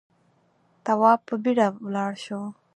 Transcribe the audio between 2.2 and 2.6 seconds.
شو.